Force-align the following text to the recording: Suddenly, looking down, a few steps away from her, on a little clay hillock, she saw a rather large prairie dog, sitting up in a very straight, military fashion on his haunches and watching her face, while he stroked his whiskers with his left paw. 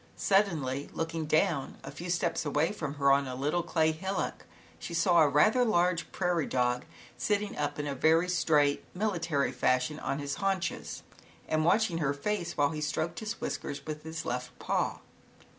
Suddenly, 0.17 0.89
looking 0.93 1.27
down, 1.27 1.77
a 1.83 1.91
few 1.91 2.09
steps 2.09 2.43
away 2.43 2.71
from 2.71 2.95
her, 2.95 3.11
on 3.11 3.27
a 3.27 3.35
little 3.35 3.61
clay 3.61 3.91
hillock, 3.91 4.47
she 4.79 4.95
saw 4.95 5.21
a 5.21 5.29
rather 5.29 5.63
large 5.63 6.11
prairie 6.11 6.47
dog, 6.47 6.85
sitting 7.19 7.55
up 7.55 7.77
in 7.77 7.85
a 7.85 7.93
very 7.93 8.27
straight, 8.27 8.83
military 8.95 9.51
fashion 9.51 9.99
on 9.99 10.17
his 10.17 10.33
haunches 10.37 11.03
and 11.47 11.65
watching 11.65 11.99
her 11.99 12.15
face, 12.15 12.57
while 12.57 12.71
he 12.71 12.81
stroked 12.81 13.19
his 13.19 13.39
whiskers 13.39 13.85
with 13.85 14.01
his 14.01 14.25
left 14.25 14.57
paw. 14.57 15.01